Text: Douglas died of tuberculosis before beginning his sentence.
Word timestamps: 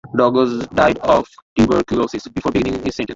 Douglas 0.15 0.65
died 0.73 0.97
of 0.99 1.27
tuberculosis 1.55 2.27
before 2.27 2.51
beginning 2.51 2.81
his 2.83 2.95
sentence. 2.95 3.09